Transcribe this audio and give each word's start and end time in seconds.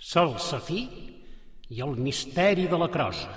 Salsafí 0.00 0.86
i 1.68 1.82
el 1.84 1.90
misteri 2.00 2.62
de 2.72 2.78
la 2.80 2.86
crosa. 2.88 3.34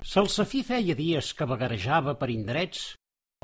Salsafí 0.00 0.64
feia 0.64 0.96
dies 0.96 1.34
que 1.36 1.44
vagarejava 1.44 2.16
per 2.16 2.32
indrets 2.32 2.94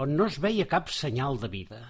on 0.01 0.17
no 0.17 0.33
es 0.33 0.41
veia 0.41 0.65
cap 0.65 0.89
senyal 0.89 1.37
de 1.37 1.53
vida. 1.53 1.85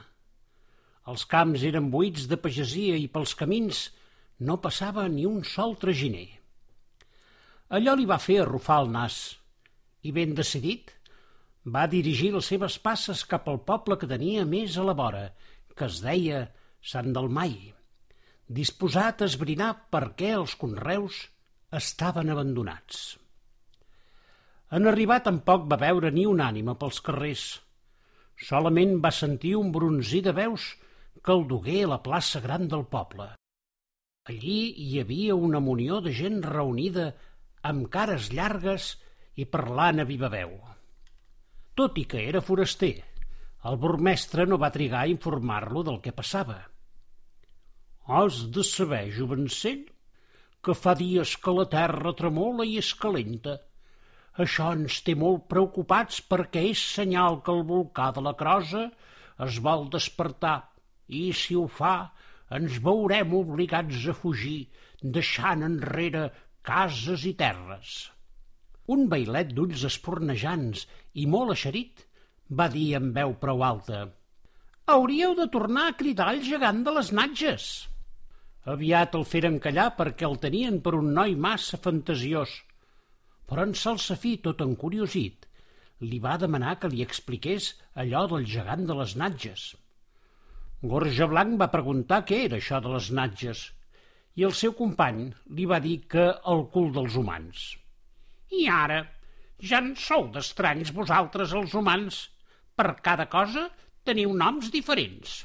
Els 1.07 1.23
camps 1.23 1.62
eren 1.62 1.93
buits 1.95 2.27
de 2.27 2.35
pagesia 2.35 2.98
i 2.98 3.07
pels 3.07 3.39
camins 3.39 3.93
no 4.41 4.59
passava 4.59 5.07
ni 5.07 5.23
un 5.23 5.45
sol 5.46 5.79
traginer. 5.79 6.32
Allò 7.75 7.95
li 7.98 8.04
va 8.06 8.20
fer 8.22 8.38
arrufar 8.43 8.82
el 8.84 8.93
nas 8.95 9.14
i, 10.06 10.12
ben 10.15 10.34
decidit, 10.38 10.92
va 11.77 11.88
dirigir 11.91 12.30
les 12.34 12.51
seves 12.52 12.77
passes 12.78 13.24
cap 13.27 13.48
al 13.51 13.62
poble 13.66 13.96
que 13.98 14.10
tenia 14.10 14.45
més 14.46 14.77
a 14.78 14.84
la 14.87 14.95
vora, 14.95 15.24
que 15.74 15.88
es 15.88 15.98
deia 16.05 16.45
Sant 16.84 17.10
Dalmai, 17.16 17.56
disposat 18.60 19.24
a 19.24 19.29
esbrinar 19.30 19.73
per 19.91 20.05
què 20.18 20.34
els 20.37 20.55
conreus 20.60 21.24
estaven 21.74 22.30
abandonats. 22.30 23.16
En 24.77 24.87
arribar 24.91 25.23
tampoc 25.24 25.66
va 25.70 25.80
veure 25.80 26.12
ni 26.15 26.29
un 26.30 26.43
ànima 26.45 26.77
pels 26.79 27.01
carrers. 27.06 27.45
Solament 28.48 28.98
va 29.02 29.15
sentir 29.15 29.54
un 29.56 29.73
bronzí 29.74 30.20
de 30.23 30.34
veus 30.37 30.74
que 31.24 31.32
el 31.34 31.46
dugué 31.51 31.82
a 31.84 31.91
la 31.95 32.02
plaça 32.06 32.43
gran 32.45 32.68
del 32.68 32.87
poble. 32.91 33.32
Allí 34.30 34.59
hi 34.80 35.01
havia 35.01 35.34
una 35.34 35.60
munió 35.60 36.01
de 36.04 36.12
gent 36.16 36.43
reunida 36.45 37.12
amb 37.70 37.88
cares 37.92 38.30
llargues 38.36 38.92
i 39.41 39.46
parlant 39.56 40.02
a 40.02 40.06
viva 40.09 40.30
veu. 40.32 40.52
Tot 41.74 41.98
i 41.98 42.04
que 42.10 42.21
era 42.29 42.45
foraster, 42.45 42.95
el 43.68 43.79
burmestre 43.80 44.45
no 44.46 44.60
va 44.60 44.73
trigar 44.74 45.04
a 45.04 45.10
informar-lo 45.10 45.82
del 45.88 46.01
que 46.04 46.12
passava. 46.12 46.59
Has 48.04 48.43
de 48.54 48.62
saber, 48.68 49.06
jovencell, 49.16 49.87
que 50.65 50.74
fa 50.76 50.93
dies 50.98 51.34
que 51.45 51.54
la 51.56 51.65
terra 51.73 52.12
tremola 52.18 52.66
i 52.68 52.76
és 52.80 52.93
calenta. 53.01 53.56
Això 54.45 54.71
ens 54.76 55.01
té 55.06 55.15
molt 55.16 55.49
preocupats 55.51 56.21
perquè 56.28 56.66
és 56.71 56.84
senyal 56.99 57.40
que 57.46 57.52
el 57.54 57.65
volcà 57.68 58.10
de 58.15 58.24
la 58.28 58.34
Crosa 58.38 58.84
es 59.46 59.59
vol 59.66 59.88
despertar 59.93 60.56
i, 61.09 61.30
si 61.32 61.56
ho 61.56 61.66
fa, 61.80 61.96
ens 62.59 62.78
veurem 62.84 63.34
obligats 63.40 64.04
a 64.10 64.15
fugir, 64.16 64.66
deixant 65.16 65.65
enrere 65.66 66.28
cases 66.65 67.25
i 67.28 67.34
terres. 67.37 67.94
Un 68.94 69.06
bailet 69.12 69.50
d'ulls 69.56 69.84
espornejants 69.88 70.84
i 71.21 71.26
molt 71.34 71.53
eixerit 71.54 72.04
va 72.60 72.71
dir 72.72 72.87
amb 72.98 73.16
veu 73.19 73.34
prou 73.43 73.65
alta 73.66 74.04
«Hauríeu 74.94 75.34
de 75.37 75.47
tornar 75.53 75.84
a 75.88 75.97
cridar 76.00 76.31
el 76.34 76.41
gegant 76.47 76.82
de 76.87 76.94
les 76.98 77.10
natges». 77.19 77.69
Aviat 78.75 79.16
el 79.19 79.25
feren 79.28 79.59
callar 79.66 79.91
perquè 79.98 80.25
el 80.28 80.38
tenien 80.41 80.81
per 80.84 80.94
un 80.98 81.12
noi 81.19 81.37
massa 81.47 81.81
fantasiós. 81.87 82.53
Però 83.49 83.65
en 83.69 83.75
Salsafí, 83.76 84.38
tot 84.47 84.65
encuriosit, 84.65 85.44
li 86.00 86.21
va 86.26 86.38
demanar 86.41 86.78
que 86.81 86.88
li 86.93 87.04
expliqués 87.04 87.71
allò 88.04 88.25
del 88.32 88.49
gegant 88.56 88.88
de 88.88 88.97
les 89.00 89.16
natges. 89.21 89.66
Gorja 90.81 91.28
Blanc 91.28 91.60
va 91.60 91.72
preguntar 91.72 92.25
què 92.28 92.44
era 92.47 92.60
això 92.60 92.81
de 92.84 92.97
les 92.97 93.12
natges 93.21 93.66
i 94.34 94.44
el 94.49 94.54
seu 94.59 94.75
company 94.78 95.28
li 95.56 95.66
va 95.71 95.81
dir 95.82 95.99
que 96.10 96.27
el 96.53 96.65
cul 96.75 96.91
dels 96.94 97.16
humans. 97.21 97.65
I 98.50 98.66
ara, 98.71 99.00
ja 99.71 99.81
en 99.82 99.94
sou 99.99 100.28
d'estranys 100.34 100.93
vosaltres 100.97 101.54
els 101.60 101.75
humans. 101.78 102.21
Per 102.75 102.97
cada 103.06 103.28
cosa 103.31 103.69
teniu 104.05 104.34
noms 104.34 104.71
diferents. 104.75 105.44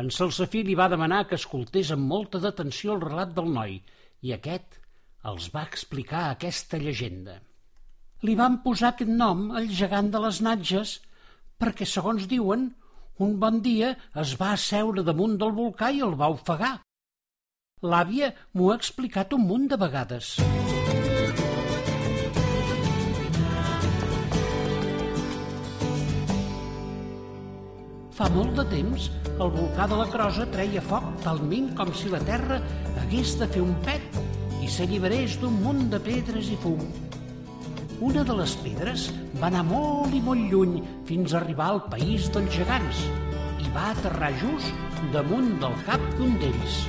En 0.00 0.08
Salsafí 0.10 0.62
li 0.66 0.74
va 0.78 0.90
demanar 0.90 1.24
que 1.28 1.38
escoltés 1.38 1.92
amb 1.94 2.08
molta 2.10 2.40
detenció 2.42 2.96
el 2.96 3.02
relat 3.04 3.34
del 3.36 3.50
noi 3.54 3.78
i 4.26 4.32
aquest 4.34 4.78
els 5.30 5.48
va 5.54 5.64
explicar 5.68 6.22
aquesta 6.28 6.80
llegenda. 6.82 7.38
Li 8.26 8.34
van 8.38 8.60
posar 8.64 8.92
aquest 8.92 9.10
nom, 9.10 9.50
el 9.58 9.68
gegant 9.80 10.10
de 10.14 10.20
les 10.24 10.40
natges, 10.46 10.94
perquè, 11.58 11.86
segons 11.86 12.26
diuen, 12.30 12.70
un 13.26 13.36
bon 13.42 13.60
dia 13.62 13.92
es 14.22 14.34
va 14.40 14.52
asseure 14.56 15.04
damunt 15.06 15.36
del 15.38 15.54
volcà 15.58 15.90
i 15.94 16.02
el 16.06 16.14
va 16.18 16.30
ofegar. 16.34 16.76
L'àvia 17.82 18.28
m'ho 18.54 18.68
ha 18.70 18.76
explicat 18.78 19.32
un 19.34 19.42
munt 19.42 19.64
de 19.70 19.74
vegades. 19.74 20.26
Fa 28.14 28.28
molt 28.36 28.54
de 28.60 28.66
temps, 28.70 29.08
el 29.32 29.50
volcà 29.56 29.88
de 29.90 29.98
la 29.98 30.06
Crosa 30.14 30.46
treia 30.54 30.84
foc 30.92 31.10
talment 31.26 31.72
com 31.74 31.90
si 31.90 32.12
la 32.14 32.22
terra 32.22 32.60
hagués 33.02 33.34
de 33.42 33.50
fer 33.50 33.66
un 33.66 33.74
pet 33.82 34.22
i 34.62 34.70
s'alliberés 34.70 35.40
d'un 35.42 35.58
munt 35.66 35.88
de 35.90 35.98
pedres 36.06 36.54
i 36.54 36.62
fum. 36.62 36.86
Una 37.98 38.22
de 38.22 38.40
les 38.44 38.54
pedres 38.62 39.10
va 39.42 39.50
anar 39.50 39.66
molt 39.66 40.14
i 40.14 40.22
molt 40.22 40.54
lluny 40.54 40.78
fins 41.10 41.34
a 41.34 41.42
arribar 41.42 41.72
al 41.74 41.86
país 41.90 42.30
dels 42.30 42.62
gegants 42.62 43.06
i 43.58 43.74
va 43.74 43.90
aterrar 43.90 44.30
just 44.38 45.08
damunt 45.10 45.56
del 45.58 45.80
cap 45.88 46.12
d'un 46.14 46.38
d'ells. 46.38 46.84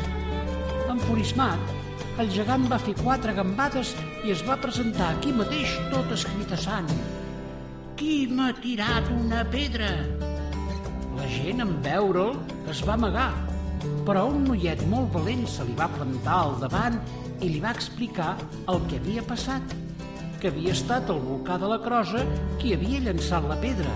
Enfurismat, 0.91 1.71
el 2.19 2.29
gegant 2.33 2.65
va 2.71 2.77
fer 2.81 2.93
quatre 2.99 3.33
gambades 3.37 3.93
i 4.27 4.33
es 4.33 4.41
va 4.45 4.57
presentar 4.59 5.13
aquí 5.13 5.31
mateix 5.35 5.77
tot 5.93 6.11
escritassant. 6.15 6.89
Qui 7.97 8.27
m'ha 8.27 8.49
tirat 8.59 9.07
una 9.15 9.45
pedra? 9.53 9.89
La 11.15 11.29
gent, 11.31 11.63
en 11.63 11.71
veure'l, 11.85 12.35
es 12.73 12.83
va 12.85 12.97
amagar, 12.97 13.31
però 14.03 14.25
un 14.33 14.43
noiet 14.49 14.83
molt 14.91 15.13
valent 15.15 15.47
se 15.47 15.65
li 15.67 15.77
va 15.79 15.89
plantar 15.95 16.37
al 16.41 16.59
davant 16.65 16.99
i 17.39 17.49
li 17.49 17.63
va 17.63 17.73
explicar 17.73 18.33
el 18.67 18.83
que 18.89 18.99
havia 18.99 19.23
passat, 19.25 19.75
que 20.41 20.51
havia 20.51 20.75
estat 20.75 21.09
el 21.13 21.23
volcà 21.23 21.57
de 21.61 21.71
la 21.71 21.79
Crosa 21.83 22.25
qui 22.59 22.75
havia 22.75 23.01
llançat 23.07 23.47
la 23.47 23.59
pedra. 23.63 23.91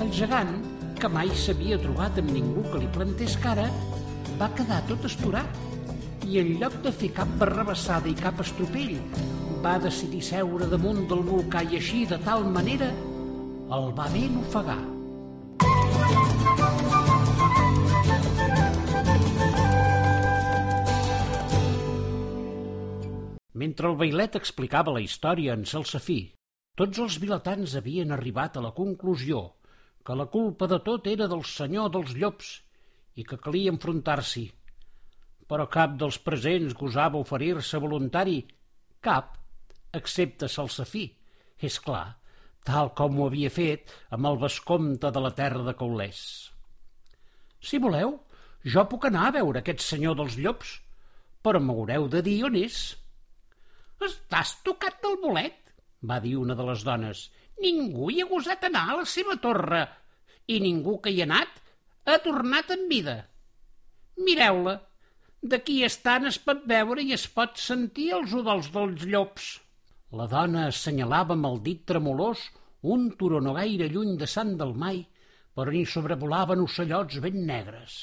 El 0.00 0.12
gegant, 0.16 0.56
que 1.00 1.08
mai 1.12 1.28
s'havia 1.36 1.80
trobat 1.80 2.18
amb 2.20 2.32
ningú 2.32 2.64
que 2.70 2.80
li 2.80 2.88
plantés 2.94 3.36
cara, 3.44 3.68
va 4.40 4.48
quedar 4.56 4.80
tot 4.88 5.04
estorat 5.04 5.68
i 6.30 6.38
en 6.38 6.50
lloc 6.60 6.74
de 6.84 6.90
fer 6.94 7.08
cap 7.14 7.30
barrabassada 7.40 8.06
i 8.06 8.14
cap 8.14 8.38
estropell, 8.44 8.94
va 9.64 9.78
decidir 9.82 10.20
seure 10.22 10.68
damunt 10.70 11.02
del 11.10 11.24
volcà 11.26 11.64
i 11.66 11.78
així, 11.80 12.04
de 12.06 12.18
tal 12.22 12.44
manera, 12.54 12.86
el 13.74 13.88
va 13.98 14.06
ben 14.14 14.36
ofegar. 14.38 14.78
Mentre 23.60 23.90
el 23.90 23.98
bailet 23.98 24.38
explicava 24.38 24.94
la 24.94 25.02
història 25.02 25.58
en 25.58 25.66
Salsafí, 25.66 26.20
tots 26.78 27.02
els 27.02 27.18
vilatans 27.20 27.74
havien 27.76 28.14
arribat 28.14 28.56
a 28.56 28.62
la 28.64 28.70
conclusió 28.78 29.42
que 30.06 30.14
la 30.16 30.30
culpa 30.30 30.70
de 30.70 30.78
tot 30.86 31.10
era 31.10 31.26
del 31.28 31.42
senyor 31.44 31.90
dels 31.92 32.14
llops 32.16 32.54
i 33.18 33.26
que 33.26 33.36
calia 33.42 33.74
enfrontar-s'hi 33.74 34.46
però 35.50 35.66
cap 35.66 35.96
dels 35.98 36.20
presents 36.22 36.76
gosava 36.78 37.18
oferir-se 37.18 37.80
voluntari, 37.82 38.38
cap, 39.02 39.34
excepte 39.98 40.46
Salsafí, 40.48 41.08
és 41.58 41.78
clar, 41.82 42.04
tal 42.64 42.92
com 42.94 43.18
ho 43.18 43.26
havia 43.26 43.50
fet 43.50 43.90
amb 44.14 44.30
el 44.30 44.38
vescomte 44.44 45.10
de 45.10 45.22
la 45.24 45.32
terra 45.34 45.64
de 45.66 45.74
Caulès. 45.74 46.20
Si 47.60 47.80
voleu, 47.82 48.14
jo 48.62 48.84
puc 48.88 49.08
anar 49.08 49.26
a 49.28 49.34
veure 49.40 49.60
aquest 49.60 49.82
senyor 49.82 50.14
dels 50.20 50.36
llops, 50.38 50.76
però 51.42 51.60
m'haureu 51.60 52.06
de 52.12 52.22
dir 52.22 52.38
on 52.46 52.56
és. 52.60 52.78
Estàs 54.06 54.54
tocat 54.64 55.00
del 55.02 55.18
bolet, 55.20 55.56
va 56.06 56.20
dir 56.22 56.36
una 56.40 56.54
de 56.56 56.66
les 56.68 56.84
dones. 56.86 57.24
Ningú 57.60 58.12
hi 58.12 58.20
ha 58.22 58.28
gosat 58.28 58.62
anar 58.68 58.84
a 58.88 59.00
la 59.00 59.08
seva 59.08 59.36
torre 59.42 59.82
i 60.46 60.60
ningú 60.62 61.00
que 61.02 61.12
hi 61.12 61.20
ha 61.24 61.26
anat 61.28 61.58
ha 62.06 62.20
tornat 62.24 62.70
en 62.76 62.86
vida. 62.92 63.16
Mireu-la, 64.20 64.78
D'aquí 65.42 65.78
estant 65.86 66.28
es 66.28 66.36
pot 66.46 66.66
veure 66.68 67.00
i 67.00 67.14
es 67.16 67.22
pot 67.32 67.56
sentir 67.56 68.10
els 68.12 68.32
udols 68.36 68.66
dels 68.74 69.04
llops. 69.08 69.46
La 70.12 70.26
dona 70.28 70.66
assenyalava 70.68 71.32
amb 71.36 71.48
el 71.48 71.60
dit 71.68 71.86
tremolós 71.88 72.42
un 72.94 73.06
turó 73.16 73.40
no 73.40 73.54
gaire 73.56 73.88
lluny 73.88 74.18
de 74.20 74.28
Sant 74.28 74.52
Dalmai, 74.60 75.00
però 75.56 75.72
ni 75.72 75.86
sobrevolaven 75.86 76.64
ocellots 76.64 77.20
ben 77.24 77.40
negres. 77.46 78.02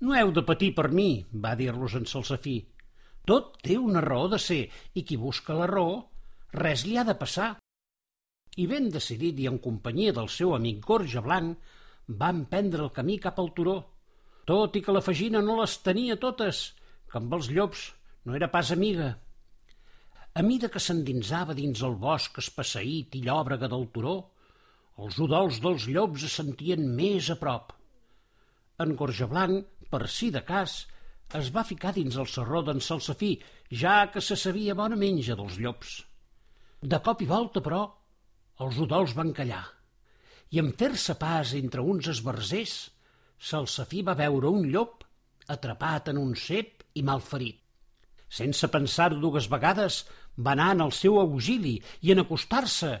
No 0.00 0.16
heu 0.16 0.32
de 0.34 0.42
patir 0.48 0.72
per 0.74 0.88
mi, 0.90 1.24
va 1.30 1.54
dir-los 1.54 1.94
en 1.98 2.06
Salsafí. 2.06 2.56
Tot 3.26 3.58
té 3.62 3.76
una 3.78 4.02
raó 4.02 4.26
de 4.32 4.38
ser, 4.42 4.62
i 4.94 5.04
qui 5.06 5.18
busca 5.20 5.54
la 5.54 5.68
raó, 5.70 5.96
res 6.56 6.86
li 6.86 6.96
ha 6.98 7.04
de 7.06 7.14
passar. 7.14 7.50
I 8.56 8.66
ben 8.66 8.90
decidit 8.90 9.38
i 9.38 9.46
en 9.50 9.58
companyia 9.62 10.14
del 10.16 10.30
seu 10.32 10.54
amic 10.56 10.82
Gorja 10.86 11.22
Blanc, 11.22 11.58
van 12.22 12.46
prendre 12.50 12.82
el 12.86 12.94
camí 12.96 13.18
cap 13.22 13.38
al 13.38 13.52
turó, 13.54 13.76
tot 14.50 14.74
i 14.74 14.82
que 14.82 14.94
la 14.96 15.02
fagina 15.06 15.40
no 15.46 15.60
les 15.60 15.76
tenia 15.86 16.16
totes, 16.18 16.60
que 17.06 17.18
amb 17.20 17.34
els 17.36 17.50
llops 17.54 17.84
no 18.26 18.34
era 18.38 18.48
pas 18.50 18.72
amiga. 18.74 19.12
A 20.34 20.42
mida 20.46 20.70
que 20.74 20.82
s'endinsava 20.82 21.54
dins 21.58 21.82
el 21.86 21.94
bosc 22.04 22.40
espasseït 22.42 23.14
i 23.18 23.22
llòbrega 23.28 23.70
del 23.70 23.86
turó, 23.94 24.16
els 24.98 25.20
udols 25.22 25.62
dels 25.62 25.86
llops 25.94 26.26
es 26.26 26.34
sentien 26.42 26.82
més 26.98 27.30
a 27.30 27.38
prop. 27.38 27.70
En 28.82 28.96
Gorjablanc, 28.98 29.86
per 29.92 30.02
si 30.18 30.32
de 30.34 30.42
cas, 30.50 30.76
es 31.38 31.54
va 31.54 31.66
ficar 31.70 31.94
dins 31.94 32.18
el 32.18 32.26
serró 32.34 32.64
d'en 32.66 32.82
Salsafí, 32.82 33.32
ja 33.70 33.96
que 34.10 34.22
se 34.24 34.36
sabia 34.36 34.74
bona 34.74 34.98
menja 34.98 35.38
dels 35.38 35.58
llops. 35.62 36.00
De 36.82 36.98
cop 37.06 37.22
i 37.22 37.28
volta, 37.30 37.62
però, 37.62 37.84
els 38.66 38.78
udols 38.82 39.14
van 39.14 39.30
callar, 39.36 39.66
i 40.50 40.58
en 40.62 40.74
fer-se 40.80 41.14
pas 41.20 41.54
entre 41.58 41.86
uns 41.94 42.10
esbarzers, 42.10 42.80
Salsafí 43.40 44.02
va 44.04 44.14
veure 44.18 44.50
un 44.52 44.66
llop 44.68 45.04
atrapat 45.48 46.10
en 46.12 46.18
un 46.20 46.34
cep 46.36 46.82
i 47.00 47.02
malferit. 47.02 47.56
Sense 48.30 48.68
pensar-ho 48.70 49.16
dues 49.22 49.48
vegades, 49.50 50.04
va 50.38 50.52
anar 50.52 50.68
en 50.74 50.82
el 50.86 50.92
seu 50.92 51.16
auxili 51.22 51.78
i 52.04 52.12
en 52.12 52.20
acostar-se, 52.22 52.92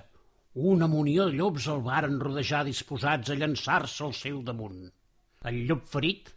una 0.70 0.88
munió 0.90 1.26
de 1.28 1.36
llops 1.38 1.68
el 1.70 1.82
varen 1.86 2.18
rodejar 2.24 2.64
disposats 2.66 3.30
a 3.30 3.36
llançar-se 3.38 4.02
al 4.06 4.14
seu 4.16 4.40
damunt. 4.42 4.88
El 5.46 5.60
llop 5.68 5.84
ferit 5.92 6.32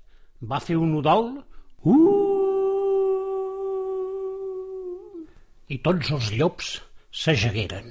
va 0.51 0.59
fer 0.61 0.77
un 0.77 0.93
udol 0.99 1.31
uh, 1.39 1.95
i 5.73 5.79
tots 5.87 6.11
els 6.17 6.31
llops 6.35 6.75
s'ajagueren. 7.23 7.87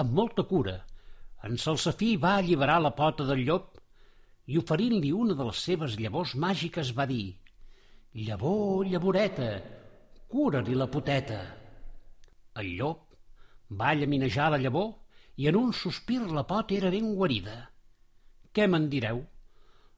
Amb 0.00 0.14
molta 0.20 0.46
cura, 0.48 0.78
en 1.44 1.58
Salsafí 1.60 2.14
va 2.20 2.36
alliberar 2.38 2.78
la 2.84 2.94
pota 2.96 3.26
del 3.28 3.44
llop 3.48 3.76
i 4.46 4.58
oferint-li 4.60 5.10
una 5.12 5.34
de 5.38 5.46
les 5.48 5.62
seves 5.68 5.96
llavors 6.00 6.34
màgiques 6.38 6.92
va 6.96 7.06
dir 7.10 7.36
Llavor, 8.16 8.86
llavoreta, 8.88 9.48
cura-li 10.32 10.74
la 10.74 10.86
poteta. 10.88 11.40
El 12.56 12.70
llop 12.78 13.02
va 13.80 13.92
llaminejar 13.92 14.46
la 14.54 14.60
llavor 14.62 14.94
i 15.36 15.50
en 15.50 15.58
un 15.60 15.74
sospir 15.76 16.22
la 16.24 16.46
pot 16.48 16.72
era 16.72 16.88
ben 16.94 17.10
guarida. 17.18 17.56
Què 18.56 18.64
me'n 18.72 18.86
direu? 18.88 19.20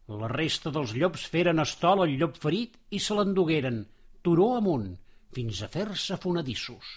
La 0.09 0.31
resta 0.33 0.73
dels 0.75 0.97
llops 0.99 1.29
feren 1.31 1.62
estol 1.62 2.03
al 2.03 2.17
llop 2.19 2.41
ferit 2.43 2.75
i 2.91 2.99
se 3.05 3.15
l'endugueren, 3.15 3.85
turó 4.25 4.49
amunt, 4.56 4.89
fins 5.37 5.62
a 5.62 5.69
fer-se 5.71 6.17
fonadissos. 6.19 6.89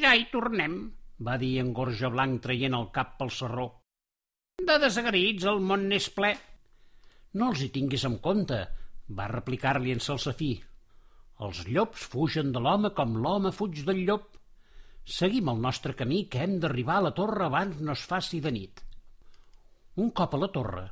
Ja 0.00 0.14
hi 0.16 0.24
tornem, 0.32 0.78
va 1.20 1.36
dir 1.42 1.58
en 1.60 1.74
Gorja 1.76 2.08
Blanc 2.14 2.40
traient 2.46 2.76
el 2.78 2.88
cap 2.94 3.18
pel 3.18 3.34
serró. 3.34 3.68
De 4.66 4.74
desagraïts 4.82 5.44
el 5.50 5.60
món 5.66 5.84
n'és 5.90 6.08
ple. 6.14 6.32
No 7.38 7.50
els 7.52 7.60
hi 7.62 7.68
tinguis 7.74 8.04
en 8.08 8.16
compte, 8.24 8.56
va 9.18 9.28
replicar-li 9.30 9.92
en 9.94 10.00
Salsafí. 10.02 10.50
Els 11.46 11.60
llops 11.68 12.06
fugen 12.14 12.50
de 12.56 12.62
l'home 12.64 12.90
com 12.96 13.14
l'home 13.22 13.52
fuig 13.54 13.84
del 13.86 14.00
llop. 14.08 14.24
Seguim 15.18 15.48
el 15.52 15.60
nostre 15.66 15.94
camí 16.00 16.24
que 16.32 16.42
hem 16.44 16.56
d'arribar 16.64 16.96
a 16.98 17.04
la 17.06 17.12
torre 17.18 17.46
abans 17.46 17.78
no 17.80 17.94
es 17.94 18.02
faci 18.12 18.40
de 18.44 18.52
nit. 18.56 18.82
Un 20.02 20.10
cop 20.20 20.34
a 20.34 20.40
la 20.42 20.48
torre, 20.56 20.82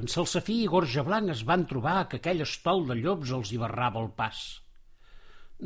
en 0.00 0.06
Salsafí 0.14 0.60
i 0.62 0.68
Gorja 0.70 1.02
Blanc 1.06 1.32
es 1.34 1.42
van 1.48 1.66
trobar 1.72 1.96
que 2.12 2.20
aquell 2.20 2.44
estol 2.44 2.86
de 2.86 2.96
llops 3.00 3.32
els 3.38 3.50
hi 3.50 3.58
barrava 3.62 4.04
el 4.04 4.12
pas. 4.20 4.44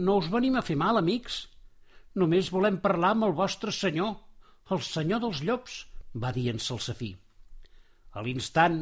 No 0.08 0.17
us 0.23 0.31
venim 0.32 0.56
a 0.56 0.64
fer 0.70 0.79
mal, 0.81 0.97
amics. 1.02 1.43
Només 2.23 2.49
volem 2.56 2.81
parlar 2.88 3.12
amb 3.14 3.29
el 3.29 3.37
vostre 3.43 3.75
senyor, 3.82 4.17
el 4.73 4.82
senyor 4.88 5.20
dels 5.26 5.44
llops, 5.44 5.76
va 6.17 6.32
dir 6.32 6.49
en 6.55 6.64
Salsafí. 6.70 7.12
A 8.14 8.22
l'instant, 8.22 8.78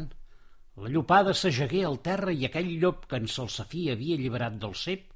la 0.83 0.91
llopada 0.93 1.33
s'ajagué 1.37 1.83
al 1.89 1.99
terra 2.05 2.33
i 2.37 2.45
aquell 2.49 2.71
llop 2.83 3.07
que 3.09 3.19
en 3.21 3.29
Salsafí 3.35 3.87
havia 3.93 4.17
alliberat 4.19 4.59
del 4.61 4.75
cep 4.83 5.09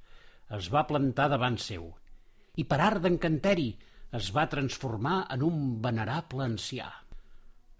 es 0.58 0.68
va 0.72 0.86
plantar 0.88 1.26
davant 1.32 1.56
seu 1.64 1.90
i 2.60 2.64
per 2.70 2.78
art 2.84 3.02
d'encanteri 3.04 3.66
es 4.18 4.30
va 4.36 4.46
transformar 4.52 5.18
en 5.34 5.44
un 5.44 5.58
venerable 5.84 6.44
ancià. 6.46 6.88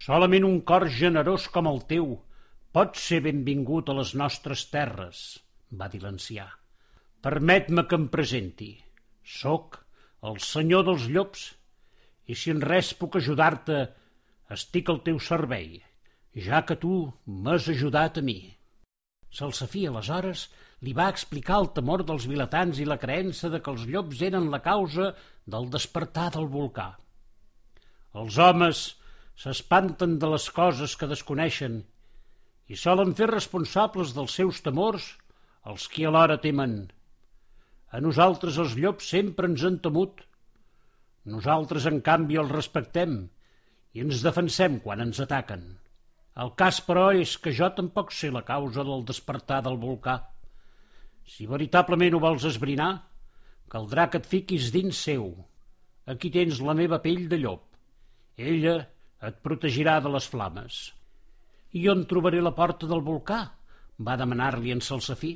Solament 0.07 0.45
un 0.45 0.59
cor 0.71 0.87
generós 0.99 1.47
com 1.53 1.69
el 1.71 1.81
teu 1.89 2.13
pot 2.77 2.99
ser 3.01 3.23
benvingut 3.25 3.89
a 3.89 3.97
les 3.97 4.13
nostres 4.21 4.67
terres, 4.73 5.23
va 5.73 5.89
dir 5.89 6.03
l'ancià. 6.03 6.45
Permet-me 7.25 7.87
que 7.89 7.97
em 7.97 8.05
presenti. 8.13 8.71
Soc 9.25 9.79
el 10.29 10.37
senyor 10.43 10.85
dels 10.89 11.07
llops 11.13 11.47
i 12.29 12.37
si 12.37 12.53
en 12.53 12.61
res 12.61 12.93
puc 12.99 13.17
ajudar-te, 13.17 13.81
estic 14.53 14.89
al 14.93 15.01
teu 15.07 15.17
servei 15.23 15.79
ja 16.35 16.63
que 16.65 16.75
tu 16.75 16.93
m'has 17.25 17.67
ajudat 17.71 18.19
a 18.19 18.23
mi. 18.25 18.39
Salsafí, 19.31 19.85
aleshores, 19.87 20.47
li 20.85 20.93
va 20.93 21.09
explicar 21.09 21.59
el 21.61 21.71
temor 21.75 22.03
dels 22.05 22.27
vilatans 22.29 22.79
i 22.79 22.85
la 22.85 22.99
creença 23.01 23.49
de 23.49 23.59
que 23.63 23.73
els 23.73 23.85
llops 23.89 24.21
eren 24.27 24.49
la 24.53 24.61
causa 24.65 25.13
del 25.45 25.69
despertar 25.73 26.29
del 26.35 26.49
volcà. 26.53 26.91
Els 28.17 28.37
homes 28.37 28.83
s'espanten 29.37 30.17
de 30.21 30.29
les 30.33 30.49
coses 30.53 30.95
que 30.97 31.09
desconeixen 31.09 31.81
i 32.67 32.77
solen 32.77 33.13
fer 33.17 33.29
responsables 33.31 34.13
dels 34.17 34.37
seus 34.39 34.61
temors 34.65 35.15
els 35.71 35.87
qui 35.91 36.05
alhora 36.07 36.39
temen. 36.43 36.77
A 37.91 38.01
nosaltres 38.03 38.57
els 38.63 38.75
llops 38.79 39.09
sempre 39.13 39.47
ens 39.49 39.63
han 39.67 39.79
temut. 39.83 40.23
Nosaltres, 41.27 41.87
en 41.91 41.99
canvi, 42.03 42.37
els 42.39 42.53
respectem 42.53 43.19
i 43.95 44.03
ens 44.03 44.23
defensem 44.23 44.79
quan 44.83 45.03
ens 45.03 45.19
ataquen. 45.23 45.65
El 46.43 46.51
cas, 46.53 46.77
però, 46.85 47.07
és 47.17 47.33
que 47.41 47.51
jo 47.59 47.67
tampoc 47.73 48.11
sé 48.13 48.29
la 48.33 48.43
causa 48.45 48.83
del 48.85 49.05
despertar 49.05 49.63
del 49.65 49.79
volcà. 49.81 50.19
Si 51.25 51.47
veritablement 51.49 52.13
ho 52.13 52.19
vols 52.21 52.45
esbrinar, 52.45 52.91
caldrà 53.73 54.05
que 54.11 54.21
et 54.21 54.27
fiquis 54.33 54.67
dins 54.75 54.99
seu. 55.07 55.31
Aquí 56.13 56.29
tens 56.31 56.59
la 56.63 56.75
meva 56.77 56.99
pell 57.03 57.25
de 57.31 57.39
llop. 57.41 57.63
Ella 58.37 58.75
et 59.27 59.39
protegirà 59.43 59.97
de 60.05 60.11
les 60.13 60.27
flames. 60.29 60.77
I 61.73 61.89
on 61.89 62.05
trobaré 62.11 62.41
la 62.43 62.53
porta 62.55 62.89
del 62.89 63.01
volcà? 63.07 63.39
va 63.97 64.13
demanar-li 64.21 64.75
en 64.75 64.83
Salsafí. 64.85 65.31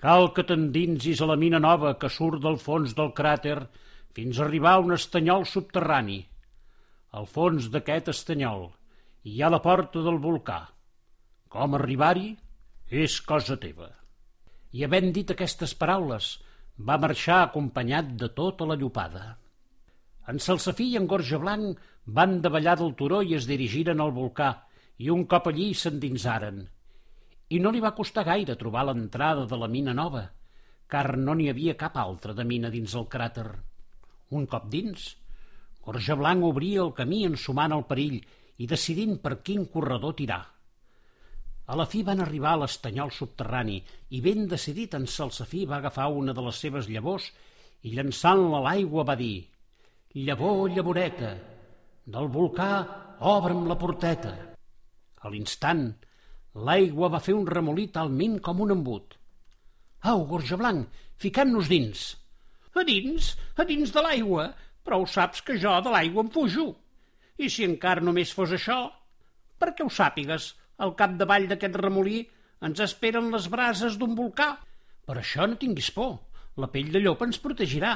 Cal 0.00 0.28
que 0.36 0.44
t'endinsis 0.44 1.22
a 1.24 1.28
la 1.30 1.38
mina 1.40 1.60
nova 1.60 1.94
que 2.02 2.10
surt 2.12 2.42
del 2.44 2.58
fons 2.60 2.92
del 2.98 3.14
cràter 3.16 3.56
fins 4.16 4.36
a 4.36 4.44
arribar 4.44 4.74
a 4.76 4.84
un 4.84 4.92
estanyol 4.96 5.48
subterrani. 5.48 6.18
Al 7.16 7.26
fons 7.26 7.70
d'aquest 7.72 8.12
estanyol 8.12 8.68
hi 9.22 9.42
ha 9.42 9.50
la 9.52 9.60
porta 9.60 10.00
del 10.00 10.16
volcà. 10.16 10.60
Com 11.52 11.74
arribar-hi 11.76 12.30
és 13.02 13.18
cosa 13.20 13.58
teva. 13.60 13.90
I 14.72 14.86
havent 14.86 15.10
dit 15.12 15.30
aquestes 15.34 15.74
paraules, 15.76 16.38
va 16.88 16.96
marxar 17.02 17.42
acompanyat 17.42 18.14
de 18.16 18.30
tota 18.32 18.64
la 18.70 18.78
llopada. 18.80 19.36
En 20.30 20.40
Salsafí 20.40 20.92
i 20.94 20.96
en 20.96 21.08
Gorja 21.10 21.40
Blanc 21.42 21.78
van 22.06 22.40
davallar 22.40 22.78
del 22.80 22.94
turó 22.96 23.20
i 23.20 23.36
es 23.36 23.48
dirigiren 23.50 24.00
al 24.00 24.14
volcà, 24.16 24.54
i 24.96 25.10
un 25.12 25.26
cop 25.28 25.50
allí 25.50 25.72
s'endinsaren. 25.74 26.64
I 27.50 27.58
no 27.60 27.72
li 27.74 27.80
va 27.84 27.96
costar 27.96 28.24
gaire 28.24 28.56
trobar 28.56 28.86
l'entrada 28.88 29.44
de 29.44 29.58
la 29.58 29.68
mina 29.68 29.92
nova, 29.92 30.30
car 30.88 31.18
no 31.18 31.34
n'hi 31.34 31.50
havia 31.50 31.76
cap 31.76 31.96
altra 32.00 32.32
de 32.32 32.44
mina 32.44 32.70
dins 32.72 32.94
el 32.96 33.08
cràter. 33.10 33.48
Un 34.30 34.46
cop 34.46 34.68
dins, 34.72 35.16
Gorja 35.84 36.16
Blanc 36.16 36.44
obria 36.46 36.84
el 36.86 36.92
camí 36.94 37.24
ensumant 37.26 37.74
el 37.74 37.84
perill 37.90 38.20
i 38.60 38.66
decidint 38.68 39.16
per 39.24 39.38
quin 39.46 39.64
corredor 39.72 40.16
tirar. 40.18 40.42
A 41.70 41.76
la 41.78 41.86
fi 41.86 42.02
van 42.06 42.20
arribar 42.20 42.56
a 42.56 42.60
l'estanyol 42.64 43.12
subterrani 43.14 43.78
i 44.16 44.20
ben 44.24 44.48
decidit 44.50 44.96
en 44.98 45.06
Salsafí 45.06 45.62
va 45.70 45.78
agafar 45.78 46.08
una 46.22 46.34
de 46.36 46.44
les 46.44 46.58
seves 46.64 46.90
llavors 46.90 47.30
i 47.86 47.94
llançant-la 47.94 48.58
a 48.58 48.64
l'aigua 48.66 49.06
va 49.06 49.16
dir 49.16 49.36
«Llavor, 50.26 50.72
llavoreta, 50.74 51.30
del 52.04 52.28
volcà 52.34 52.70
obre'm 53.32 53.68
la 53.70 53.78
porteta». 53.78 54.34
A 55.22 55.30
l'instant, 55.30 55.84
l'aigua 56.66 57.12
va 57.14 57.22
fer 57.22 57.36
un 57.38 57.46
remolí 57.46 57.86
talment 57.94 58.40
com 58.42 58.64
un 58.66 58.74
embut. 58.74 59.14
«Au, 60.10 60.26
gorja 60.26 60.58
blanc, 60.58 60.90
ficant-nos 61.22 61.70
dins!» 61.70 62.04
«A 62.74 62.82
dins? 62.86 63.34
A 63.56 63.64
dins 63.68 63.94
de 63.94 64.02
l'aigua? 64.02 64.50
Però 64.82 65.00
ho 65.00 65.06
saps 65.06 65.44
que 65.46 65.58
jo 65.62 65.78
de 65.84 65.94
l'aigua 65.94 66.26
em 66.26 66.34
fujo!» 66.34 66.70
I 67.40 67.48
si 67.48 67.64
encara 67.64 68.04
només 68.04 68.34
fos 68.36 68.52
això, 68.56 68.80
perquè 69.60 69.84
ho 69.86 69.92
sàpigues, 69.92 70.52
al 70.84 70.94
capdavall 70.96 71.48
d'aquest 71.48 71.76
remolí 71.80 72.20
ens 72.66 72.80
esperen 72.84 73.30
les 73.32 73.48
brases 73.52 73.96
d'un 74.00 74.16
volcà. 74.16 74.50
Per 75.08 75.16
això 75.20 75.46
no 75.48 75.58
tinguis 75.60 75.90
por, 75.96 76.18
la 76.60 76.68
pell 76.72 76.92
de 76.92 77.02
llop 77.02 77.24
ens 77.26 77.40
protegirà. 77.42 77.94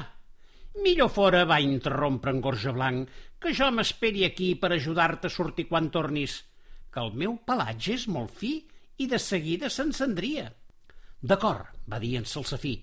Millor 0.84 1.10
fora, 1.14 1.44
va 1.46 1.60
interrompre 1.62 2.32
en 2.34 2.40
Gorja 2.44 2.72
Blanc, 2.74 3.10
que 3.38 3.52
jo 3.54 3.68
m'esperi 3.70 4.24
aquí 4.26 4.54
per 4.58 4.72
ajudar-te 4.74 5.30
a 5.30 5.34
sortir 5.36 5.68
quan 5.68 5.90
tornis, 5.94 6.40
que 6.90 7.04
el 7.04 7.12
meu 7.20 7.36
pelatge 7.46 7.94
és 7.94 8.08
molt 8.10 8.32
fi 8.40 8.56
i 8.98 9.06
de 9.10 9.20
seguida 9.22 9.70
s'encendria. 9.70 10.48
D'acord, 11.20 11.70
va 11.90 12.00
dir 12.02 12.16
en 12.18 12.26
Salsafí, 12.28 12.74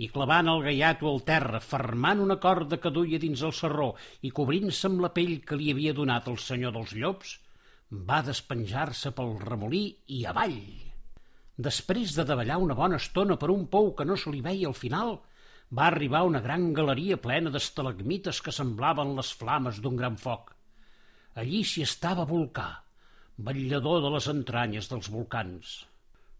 i 0.00 0.08
clavant 0.08 0.48
el 0.48 0.62
gaiato 0.64 1.08
al 1.10 1.20
terra, 1.28 1.60
fermant 1.60 2.22
una 2.24 2.38
corda 2.40 2.78
que 2.80 2.92
duia 2.96 3.20
dins 3.20 3.42
el 3.46 3.52
serró 3.56 3.90
i 4.24 4.30
cobrint-se 4.36 4.88
amb 4.88 5.02
la 5.04 5.10
pell 5.16 5.34
que 5.46 5.58
li 5.60 5.68
havia 5.72 5.92
donat 5.96 6.28
el 6.32 6.38
senyor 6.40 6.72
dels 6.76 6.94
llops, 6.96 7.34
va 8.08 8.22
despenjar-se 8.24 9.12
pel 9.16 9.34
remolí 9.42 9.82
i 10.16 10.22
avall. 10.30 10.60
Després 11.60 12.14
de 12.16 12.24
davallar 12.24 12.56
una 12.64 12.76
bona 12.78 13.00
estona 13.02 13.36
per 13.36 13.50
un 13.52 13.66
pou 13.74 13.92
que 13.98 14.06
no 14.08 14.16
se 14.16 14.32
li 14.32 14.40
veia 14.46 14.70
al 14.70 14.78
final, 14.78 15.18
va 15.78 15.90
arribar 15.90 16.22
a 16.24 16.30
una 16.30 16.40
gran 16.46 16.70
galeria 16.74 17.20
plena 17.20 17.52
d'estalagmites 17.52 18.40
que 18.46 18.54
semblaven 18.56 19.12
les 19.18 19.34
flames 19.42 19.82
d'un 19.84 20.00
gran 20.00 20.16
foc. 20.22 20.54
Allí 21.36 21.60
s'hi 21.62 21.84
estava 21.84 22.26
Volcà, 22.30 22.70
vetllador 23.36 24.00
de 24.06 24.16
les 24.16 24.32
entranyes 24.32 24.88
dels 24.90 25.12
volcans. 25.12 25.76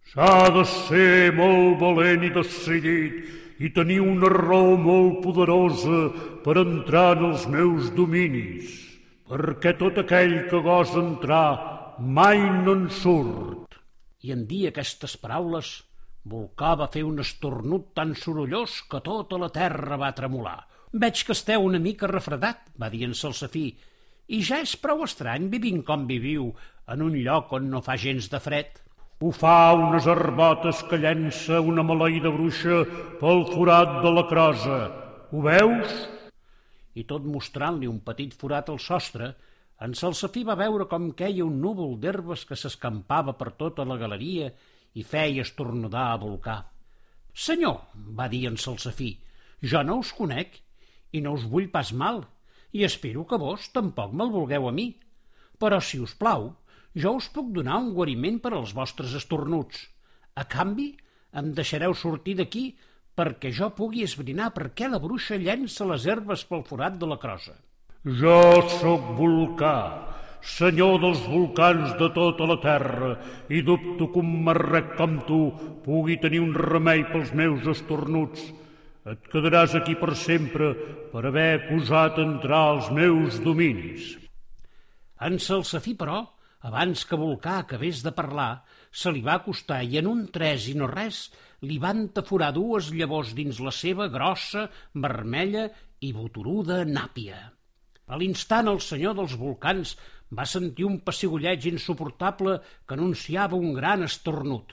S'ha 0.08 0.48
de 0.54 0.64
ser 0.68 1.32
molt 1.36 1.76
valent 1.82 2.24
i 2.26 2.32
decidit 2.34 3.60
i 3.60 3.68
tenir 3.76 4.00
una 4.00 4.30
raó 4.32 4.78
molt 4.80 5.20
poderosa 5.24 6.00
per 6.44 6.56
entrar 6.62 7.10
en 7.18 7.26
els 7.32 7.44
meus 7.52 7.90
dominis, 7.92 8.72
perquè 9.28 9.76
tot 9.76 10.00
aquell 10.00 10.34
que 10.48 10.62
gosa 10.64 11.02
entrar 11.02 11.98
mai 12.00 12.40
no 12.64 12.72
en 12.78 12.88
surt. 12.88 13.76
I 14.24 14.32
en 14.32 14.46
dir 14.48 14.66
aquestes 14.70 15.18
paraules, 15.20 15.76
Volcà 16.30 16.74
va 16.76 16.90
fer 16.92 17.02
un 17.08 17.20
estornut 17.22 17.94
tan 17.96 18.12
sorollós 18.16 18.82
que 18.90 19.00
tota 19.04 19.38
la 19.40 19.48
terra 19.52 19.96
va 20.00 20.12
tremolar. 20.16 20.58
Veig 20.92 21.22
que 21.24 21.32
esteu 21.36 21.64
una 21.64 21.78
mica 21.80 22.08
refredat, 22.10 22.66
va 22.80 22.90
dir 22.92 23.06
en 23.06 23.14
Salsafí, 23.14 23.68
i 24.28 24.40
ja 24.46 24.60
és 24.64 24.76
prou 24.76 25.04
estrany 25.06 25.48
vivint 25.52 25.80
com 25.86 26.06
viviu 26.08 26.50
en 26.92 27.02
un 27.06 27.16
lloc 27.24 27.52
on 27.56 27.70
no 27.72 27.80
fa 27.86 27.96
gens 27.96 28.28
de 28.32 28.40
fred. 28.42 28.68
Ho 29.20 29.28
fa 29.36 29.74
unes 29.76 30.06
herbotes 30.08 30.78
que 30.88 30.96
llença 30.96 31.58
una 31.60 31.82
maleïda 31.84 32.30
bruixa 32.32 32.78
pel 33.20 33.42
forat 33.50 33.98
de 34.00 34.12
la 34.16 34.22
crosa. 34.30 34.78
Ho 35.28 35.42
veus? 35.44 35.90
I 36.96 37.04
tot 37.10 37.26
mostrant-li 37.28 37.90
un 37.90 37.98
petit 38.06 38.32
forat 38.32 38.70
al 38.72 38.80
sostre, 38.80 39.28
en 39.84 39.92
Salsafí 39.92 40.40
va 40.48 40.56
veure 40.56 40.86
com 40.88 41.10
queia 41.18 41.44
un 41.44 41.58
núvol 41.60 41.98
d'herbes 42.00 42.46
que 42.48 42.56
s'escampava 42.56 43.34
per 43.36 43.50
tota 43.60 43.84
la 43.84 43.98
galeria 44.00 44.48
i 44.96 45.04
feia 45.04 45.44
estornudar 45.44 46.06
a 46.14 46.16
volcar. 46.24 46.56
Senyor, 47.36 47.76
va 48.16 48.30
dir 48.32 48.46
en 48.48 48.56
Salsafí, 48.56 49.10
jo 49.60 49.84
no 49.84 49.98
us 50.00 50.14
conec 50.16 50.62
i 51.12 51.20
no 51.20 51.36
us 51.36 51.44
vull 51.44 51.68
pas 51.68 51.92
mal, 51.92 52.24
i 52.72 52.88
espero 52.88 53.28
que 53.28 53.36
vos 53.44 53.68
tampoc 53.76 54.16
me'l 54.16 54.32
vulgueu 54.32 54.72
a 54.72 54.72
mi. 54.72 54.94
Però, 55.60 55.76
si 55.84 56.00
us 56.00 56.16
plau, 56.16 56.54
jo 56.94 57.14
us 57.18 57.28
puc 57.30 57.50
donar 57.54 57.78
un 57.78 57.92
guariment 57.94 58.40
per 58.42 58.54
als 58.54 58.74
vostres 58.74 59.14
estornuts. 59.14 59.86
A 60.34 60.44
canvi, 60.44 60.92
em 61.34 61.52
deixareu 61.54 61.94
sortir 61.94 62.36
d'aquí 62.38 62.70
perquè 63.14 63.50
jo 63.54 63.70
pugui 63.76 64.04
esbrinar 64.06 64.50
per 64.54 64.70
què 64.74 64.88
la 64.88 65.00
bruixa 65.02 65.38
llença 65.38 65.86
les 65.86 66.06
herbes 66.06 66.46
pel 66.48 66.64
forat 66.66 66.96
de 66.98 67.08
la 67.10 67.18
crosa. 67.20 67.54
Jo 68.04 68.62
sóc 68.80 69.10
volcà, 69.18 69.74
senyor 70.40 70.96
dels 71.02 71.20
volcans 71.28 71.92
de 72.00 72.08
tota 72.16 72.46
la 72.48 72.56
terra, 72.62 73.10
i 73.52 73.60
dubto 73.66 74.08
que 74.12 74.22
un 74.22 74.32
marrec 74.46 74.94
com 74.96 75.18
tu 75.28 75.40
pugui 75.84 76.16
tenir 76.22 76.40
un 76.40 76.54
remei 76.56 77.04
pels 77.12 77.34
meus 77.36 77.68
estornuts. 77.68 78.48
Et 79.10 79.30
quedaràs 79.32 79.74
aquí 79.76 79.94
per 80.00 80.14
sempre 80.16 80.72
per 81.12 81.24
haver 81.28 81.48
acusat 81.58 82.18
entrar 82.20 82.64
als 82.70 82.90
meus 82.92 83.38
dominis. 83.44 84.14
En 85.20 85.38
Salsafí, 85.40 85.94
però, 85.96 86.22
abans 86.68 87.04
que 87.08 87.16
Volcà 87.16 87.58
acabés 87.60 88.02
de 88.04 88.12
parlar, 88.12 88.64
se 88.92 89.12
li 89.12 89.22
va 89.24 89.38
acostar 89.40 89.80
i 89.84 89.96
en 90.00 90.08
un 90.10 90.26
tres 90.34 90.66
i 90.68 90.74
no 90.76 90.88
res 90.90 91.28
li 91.64 91.78
van 91.80 92.08
taforar 92.16 92.50
dues 92.56 92.90
llavors 92.96 93.32
dins 93.36 93.60
la 93.64 93.72
seva 93.72 94.08
grossa, 94.12 94.66
vermella 94.94 95.68
i 96.00 96.12
botoruda 96.16 96.84
nàpia. 96.84 97.40
A 98.10 98.18
l'instant 98.18 98.68
el 98.68 98.80
senyor 98.84 99.16
dels 99.16 99.36
volcans 99.40 99.94
va 100.36 100.46
sentir 100.46 100.86
un 100.86 101.00
pessigolleig 101.06 101.66
insuportable 101.70 102.58
que 102.86 102.96
anunciava 102.96 103.58
un 103.58 103.74
gran 103.74 104.04
estornut. 104.06 104.72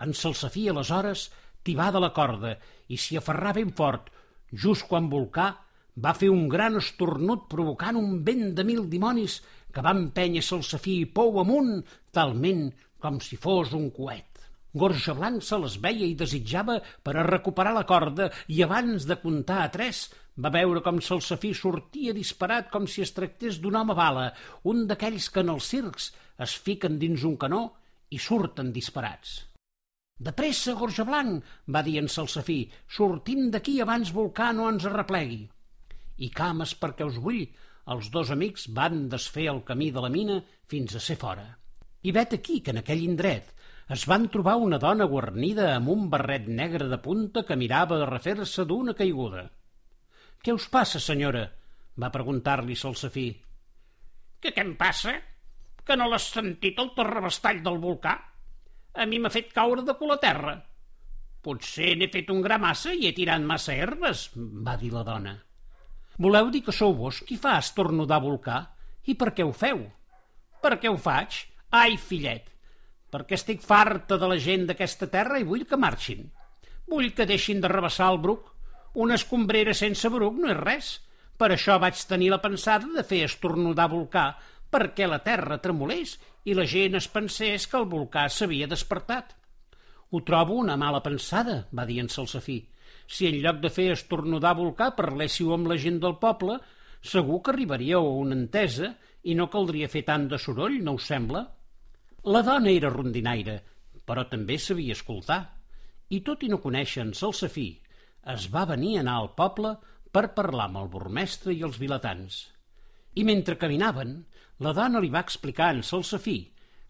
En 0.00 0.14
Salsafí, 0.14 0.68
aleshores, 0.68 1.28
tibà 1.64 1.90
de 1.94 2.02
la 2.02 2.12
corda 2.16 2.54
i 2.88 2.96
s'hi 2.96 3.18
aferrà 3.18 3.54
ben 3.56 3.72
fort, 3.76 4.12
just 4.52 4.86
quan 4.88 5.08
Volcà 5.12 5.48
va 5.98 6.14
fer 6.14 6.28
un 6.30 6.46
gran 6.48 6.78
estornut 6.78 7.48
provocant 7.50 7.98
un 7.98 8.20
vent 8.24 8.52
de 8.54 8.64
mil 8.64 8.84
dimonis 8.92 9.40
que 9.72 9.84
va 9.84 9.94
empènyer 9.96 10.42
Salsafí 10.44 11.00
Pou 11.14 11.40
amunt 11.42 11.82
talment 12.14 12.68
com 13.02 13.20
si 13.22 13.38
fos 13.40 13.74
un 13.78 13.90
coet. 13.94 14.24
Gorja 14.78 15.14
Blanc 15.16 15.42
se 15.42 15.58
les 15.58 15.78
veia 15.80 16.06
i 16.06 16.16
desitjava 16.18 16.78
per 17.04 17.16
a 17.16 17.26
recuperar 17.26 17.72
la 17.74 17.86
corda 17.88 18.28
i 18.52 18.62
abans 18.62 19.06
de 19.08 19.16
comptar 19.22 19.62
a 19.64 19.70
tres 19.74 20.06
va 20.38 20.52
veure 20.54 20.82
com 20.84 21.00
Salsafí 21.02 21.54
sortia 21.56 22.14
disparat 22.14 22.68
com 22.70 22.86
si 22.86 23.02
es 23.02 23.14
tractés 23.16 23.58
d'un 23.62 23.78
home 23.80 23.96
bala, 23.98 24.30
un 24.70 24.86
d'aquells 24.86 25.28
que 25.34 25.42
en 25.42 25.54
els 25.56 25.70
circs 25.72 26.12
es 26.46 26.54
fiquen 26.66 26.98
dins 27.02 27.24
un 27.26 27.36
canó 27.36 27.62
i 28.14 28.20
surten 28.22 28.70
disparats. 28.72 29.38
De 30.18 30.32
pressa, 30.34 30.74
Gorja 30.78 31.04
Blanc, 31.06 31.42
va 31.74 31.82
dir 31.86 31.98
en 32.00 32.08
Salsafí, 32.10 32.60
sortim 32.90 33.50
d'aquí 33.54 33.78
abans 33.82 34.12
Volcà 34.14 34.50
no 34.52 34.68
ens 34.70 34.86
arreplegui. 34.88 35.44
I 36.26 36.28
cames 36.34 36.74
perquè 36.78 37.06
us 37.06 37.18
vull, 37.22 37.44
els 37.94 38.10
dos 38.14 38.30
amics 38.34 38.66
van 38.76 39.06
desfer 39.12 39.46
el 39.52 39.62
camí 39.68 39.90
de 39.94 40.02
la 40.04 40.10
mina 40.12 40.42
fins 40.68 40.94
a 40.94 41.00
ser 41.00 41.16
fora. 41.20 41.46
I 42.04 42.12
vet 42.12 42.34
aquí 42.36 42.60
que 42.60 42.74
en 42.74 42.82
aquell 42.82 43.04
indret 43.04 43.54
es 43.94 44.04
van 44.10 44.28
trobar 44.32 44.58
una 44.60 44.78
dona 44.78 45.06
guarnida 45.08 45.70
amb 45.74 45.88
un 45.94 46.08
barret 46.12 46.48
negre 46.48 46.88
de 46.92 46.98
punta 47.04 47.44
que 47.48 47.56
mirava 47.56 47.98
de 47.98 48.08
refer-se 48.10 48.66
d'una 48.68 48.94
caiguda. 48.98 49.46
Què 50.44 50.54
us 50.54 50.68
passa, 50.68 51.00
senyora? 51.00 51.48
va 51.98 52.12
preguntar-li 52.14 52.76
Salsafí. 52.78 53.26
Que 54.38 54.52
què 54.54 54.62
em 54.62 54.76
passa? 54.78 55.16
Que 55.82 55.96
no 55.98 56.06
l'has 56.10 56.28
sentit 56.36 56.78
el 56.78 56.92
terrabastall 56.94 57.62
del 57.64 57.80
volcà? 57.82 58.14
A 58.94 59.06
mi 59.08 59.18
m'ha 59.18 59.32
fet 59.34 59.50
caure 59.56 59.82
de 59.82 59.96
cul 59.98 60.14
a 60.14 60.20
terra. 60.22 60.54
Potser 61.42 61.96
n'he 61.96 62.10
fet 62.12 62.30
un 62.30 62.44
gra 62.44 62.60
massa 62.62 62.92
i 62.94 63.08
he 63.08 63.16
tirat 63.16 63.42
massa 63.42 63.74
herbes, 63.74 64.28
va 64.36 64.76
dir 64.78 64.92
la 64.94 65.04
dona. 65.06 65.34
Voleu 66.18 66.50
dir 66.50 66.64
que 66.66 66.74
sou 66.74 66.94
vos 66.98 67.22
qui 67.22 67.38
fa 67.38 67.56
estornudar 67.62 68.20
volcà? 68.24 68.58
I 69.06 69.14
per 69.14 69.32
què 69.34 69.46
ho 69.46 69.52
feu? 69.54 69.84
Per 70.62 70.74
què 70.82 70.90
ho 70.90 70.98
faig? 70.98 71.44
Ai, 71.70 71.96
fillet, 71.96 72.48
perquè 73.12 73.36
estic 73.38 73.62
farta 73.62 74.18
de 74.18 74.28
la 74.30 74.38
gent 74.42 74.66
d'aquesta 74.68 75.06
terra 75.12 75.38
i 75.38 75.46
vull 75.46 75.66
que 75.68 75.78
marxin. 75.78 76.26
Vull 76.88 77.12
que 77.14 77.26
deixin 77.28 77.60
de 77.62 77.70
rebassar 77.70 78.10
el 78.12 78.18
bruc 78.24 78.54
una 78.94 79.14
escombrera 79.14 79.74
sense 79.78 80.08
bruc 80.10 80.38
no 80.42 80.48
és 80.50 80.58
res. 80.58 80.86
Per 81.38 81.52
això 81.54 81.76
vaig 81.78 82.00
tenir 82.10 82.32
la 82.32 82.40
pensada 82.42 82.88
de 82.94 83.04
fer 83.06 83.20
estornudar 83.26 83.86
volcà 83.92 84.32
perquè 84.74 85.06
la 85.06 85.20
terra 85.22 85.60
tremolés 85.62 86.16
i 86.44 86.56
la 86.56 86.64
gent 86.66 86.98
es 86.98 87.06
pensés 87.12 87.66
que 87.70 87.78
el 87.78 87.86
volcà 87.92 88.26
s'havia 88.28 88.66
despertat. 88.66 89.36
Ho 90.10 90.22
trobo 90.26 90.56
una 90.58 90.76
mala 90.80 91.02
pensada, 91.04 91.60
va 91.70 91.86
dir 91.86 92.00
en 92.02 92.10
Salsafí. 92.10 92.58
Si 93.08 93.26
en 93.26 93.38
lloc 93.40 93.62
de 93.62 93.70
fer 93.72 93.88
estornudar 93.94 94.52
volcà 94.58 94.90
parléssiu 94.96 95.54
amb 95.56 95.70
la 95.70 95.78
gent 95.80 95.96
del 96.02 96.18
poble, 96.20 96.58
segur 97.00 97.40
que 97.42 97.54
arribaríeu 97.54 98.04
a 98.04 98.16
una 98.22 98.36
entesa 98.36 98.92
i 99.24 99.36
no 99.38 99.48
caldria 99.52 99.88
fer 99.88 100.04
tant 100.08 100.26
de 100.28 100.38
soroll, 100.38 100.76
no 100.84 100.98
us 100.98 101.08
sembla? 101.08 101.46
La 102.28 102.42
dona 102.44 102.68
era 102.70 102.92
rondinaire, 102.92 103.60
però 104.04 104.26
també 104.28 104.58
sabia 104.60 104.96
escoltar. 104.96 105.40
I 106.12 106.20
tot 106.26 106.44
i 106.44 106.50
no 106.52 106.60
conèixer 106.60 107.04
en 107.06 107.14
Salsafí, 107.16 107.68
es 108.34 108.48
va 108.52 108.66
venir 108.68 108.98
a 108.98 109.00
anar 109.04 109.16
al 109.22 109.32
poble 109.38 109.72
per 110.12 110.34
parlar 110.36 110.68
amb 110.68 110.82
el 110.82 110.92
burmestre 110.92 111.54
i 111.54 111.64
els 111.64 111.78
vilatans. 111.80 112.42
I 113.16 113.24
mentre 113.24 113.56
caminaven, 113.60 114.18
la 114.64 114.74
dona 114.76 115.00
li 115.00 115.10
va 115.14 115.24
explicar 115.24 115.72
en 115.74 115.82
Salsafí 115.86 116.38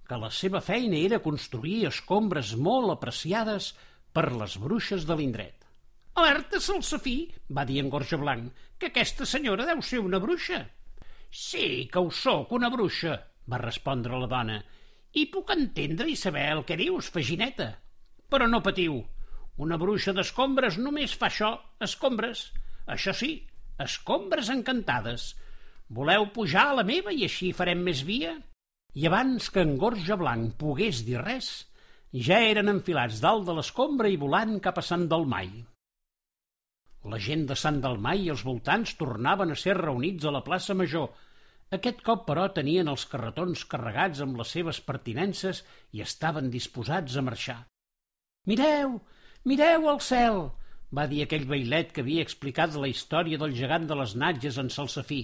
que 0.09 0.19
la 0.19 0.31
seva 0.33 0.63
feina 0.65 0.97
era 0.99 1.23
construir 1.25 1.83
escombres 1.91 2.55
molt 2.57 2.95
apreciades 2.95 3.75
per 4.17 4.31
les 4.33 4.57
bruixes 4.59 5.05
de 5.09 5.17
l'indret. 5.19 5.58
Alerta, 6.19 6.59
Salsafí, 6.59 7.17
va 7.55 7.63
dir 7.69 7.79
en 7.79 7.91
Gorja 7.93 8.17
Blanc, 8.19 8.51
que 8.79 8.89
aquesta 8.91 9.27
senyora 9.27 9.67
deu 9.69 9.83
ser 9.87 10.01
una 10.03 10.19
bruixa. 10.19 10.65
Sí, 11.31 11.87
que 11.93 12.03
ho 12.03 12.11
sóc, 12.11 12.51
una 12.57 12.71
bruixa, 12.75 13.13
va 13.47 13.61
respondre 13.63 14.19
la 14.19 14.27
dona, 14.33 14.57
i 15.15 15.29
puc 15.31 15.53
entendre 15.55 16.09
i 16.11 16.17
saber 16.19 16.49
el 16.57 16.65
que 16.67 16.79
dius, 16.81 17.13
Fagineta. 17.15 17.69
Però 18.29 18.49
no 18.51 18.63
patiu, 18.67 18.99
una 19.63 19.79
bruixa 19.79 20.17
d'escombres 20.17 20.81
només 20.83 21.15
fa 21.23 21.31
això, 21.31 21.53
escombres. 21.87 22.49
Això 22.91 23.15
sí, 23.15 23.31
escombres 23.87 24.51
encantades. 24.55 25.31
Voleu 25.89 26.29
pujar 26.35 26.69
a 26.73 26.77
la 26.81 26.89
meva 26.91 27.15
i 27.15 27.25
així 27.31 27.55
farem 27.55 27.87
més 27.87 28.03
via? 28.11 28.35
I 28.99 29.07
abans 29.07 29.49
que 29.55 29.63
en 29.63 29.77
Gorja 29.79 30.19
Blanc 30.19 30.59
pogués 30.59 31.07
dir 31.07 31.23
res, 31.23 31.55
ja 32.29 32.43
eren 32.51 32.75
enfilats 32.75 33.23
dalt 33.25 33.47
de 33.47 33.55
l'escombra 33.57 34.11
i 34.11 34.21
volant 34.21 34.59
cap 34.65 34.83
a 34.83 34.89
Sant 34.91 35.07
Dalmai. 35.11 35.53
La 37.05 37.19
gent 37.23 37.47
de 37.47 37.55
Sant 37.55 37.79
Dalmai 37.85 38.25
i 38.27 38.31
els 38.35 38.43
voltants 38.47 38.97
tornaven 38.99 39.55
a 39.55 39.57
ser 39.57 39.77
reunits 39.79 40.27
a 40.27 40.33
la 40.35 40.43
plaça 40.47 40.75
Major. 40.75 41.13
Aquest 41.77 42.03
cop, 42.03 42.25
però, 42.27 42.49
tenien 42.57 42.89
els 42.91 43.05
carretons 43.07 43.65
carregats 43.71 44.23
amb 44.25 44.39
les 44.41 44.51
seves 44.57 44.81
pertinences 44.81 45.63
i 45.93 46.03
estaven 46.03 46.51
disposats 46.51 47.17
a 47.17 47.23
marxar. 47.23 47.59
Mireu, 48.49 48.99
Mireu 49.45 49.89
al 49.89 50.01
cel! 50.03 50.41
va 50.97 51.05
dir 51.09 51.21
aquell 51.23 51.45
bailet 51.49 51.93
que 51.93 52.03
havia 52.05 52.25
explicat 52.25 52.75
la 52.75 52.89
història 52.89 53.39
del 53.41 53.55
gegant 53.57 53.87
de 53.89 53.97
les 54.01 54.15
natges 54.17 54.59
en 54.63 54.71
Salsafí. 54.73 55.21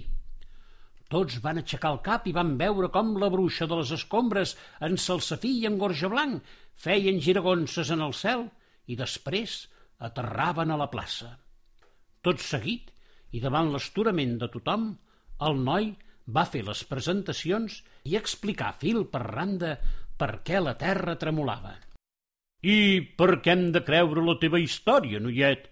Tots 1.13 1.39
van 1.45 1.61
aixecar 1.61 1.95
el 1.95 2.03
cap 2.05 2.29
i 2.29 2.35
van 2.37 2.55
veure 2.61 2.91
com 2.93 3.15
la 3.21 3.31
bruixa 3.33 3.67
de 3.71 3.79
les 3.81 3.93
escombres, 3.97 4.55
en 4.81 4.99
Salsafí 5.01 5.55
i 5.61 5.67
en 5.71 5.79
Gorja 5.81 6.11
Blanc, 6.13 6.43
feien 6.87 7.21
giragonses 7.27 7.93
en 7.95 8.05
el 8.05 8.15
cel 8.21 8.47
i 8.87 8.99
després 9.01 9.65
aterraven 10.11 10.75
a 10.75 10.79
la 10.81 10.91
plaça. 10.93 11.35
Tot 12.25 12.41
seguit, 12.41 12.91
i 13.37 13.41
davant 13.43 13.71
l'esturament 13.73 14.39
de 14.41 14.49
tothom, 14.53 14.93
el 15.49 15.59
noi 15.67 15.91
va 16.37 16.47
fer 16.49 16.63
les 16.67 16.83
presentacions 16.89 17.81
i 18.09 18.17
explicar 18.17 18.73
fil 18.81 19.05
per 19.13 19.25
randa 19.27 19.75
per 20.21 20.31
què 20.47 20.63
la 20.63 20.77
terra 20.81 21.19
tremolava. 21.21 21.75
I 22.65 22.77
per 23.19 23.41
què 23.45 23.53
hem 23.53 23.67
de 23.75 23.83
creure 23.85 24.25
la 24.25 24.39
teva 24.41 24.61
història, 24.63 25.21
noiet? 25.21 25.67